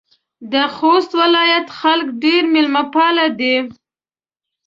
[0.51, 3.55] د خوست ولایت خلک ډېر میلمه پاله دي.